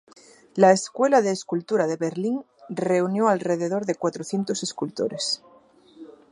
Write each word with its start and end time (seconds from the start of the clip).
La 0.55 0.71
escuela 0.71 1.21
de 1.21 1.29
escultura 1.29 1.85
de 1.85 1.95
Berlín 1.95 2.43
reunió 2.69 3.27
a 3.27 3.33
alrededor 3.33 3.85
de 3.85 3.93
cuatrocientos 3.93 4.63
escultores. 4.63 5.43